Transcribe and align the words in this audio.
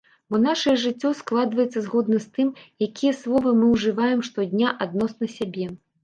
Бо 0.33 0.37
нашае 0.43 0.71
жыццё 0.83 1.09
складваецца 1.17 1.83
згодна 1.87 2.17
з 2.23 2.27
тым, 2.37 2.47
якія 2.87 3.11
словы 3.19 3.53
мы 3.59 3.65
ўжываем 3.73 4.23
штодня 4.29 4.73
адносна 4.87 5.29
сябе. 5.37 5.67